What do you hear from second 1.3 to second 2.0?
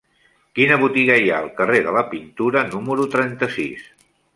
ha al carrer de